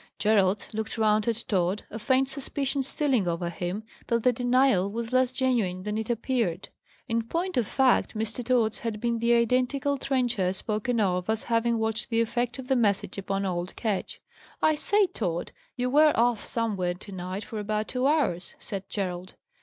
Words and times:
Gerald 0.17 0.67
looked 0.73 0.97
round 0.97 1.27
at 1.27 1.45
Tod, 1.47 1.83
a 1.91 1.99
faint 1.99 2.27
suspicion 2.27 2.81
stealing 2.81 3.27
over 3.27 3.51
him 3.51 3.83
that 4.07 4.23
the 4.23 4.33
denial 4.33 4.89
was 4.89 5.13
less 5.13 5.31
genuine 5.31 5.83
than 5.83 5.95
it 5.95 6.09
appeared. 6.09 6.69
In 7.07 7.21
point 7.21 7.55
of 7.55 7.67
fact, 7.67 8.15
Mr. 8.17 8.43
Tod's 8.43 8.79
had 8.79 8.99
been 8.99 9.19
the 9.19 9.35
identical 9.35 9.99
trencher, 9.99 10.53
spoken 10.53 10.99
of 10.99 11.29
as 11.29 11.43
having 11.43 11.77
watched 11.77 12.09
the 12.09 12.19
effect 12.19 12.57
of 12.57 12.67
the 12.67 12.75
message 12.75 13.19
upon 13.19 13.45
old 13.45 13.75
Ketch. 13.75 14.19
"I 14.59 14.73
say, 14.73 15.05
Tod, 15.05 15.51
you 15.75 15.87
were 15.87 16.13
off 16.15 16.43
somewhere 16.43 16.95
to 16.95 17.11
night 17.11 17.43
for 17.43 17.59
about 17.59 17.87
two 17.89 18.07
hours," 18.07 18.55
said 18.57 18.89
Gerald. 18.89 19.35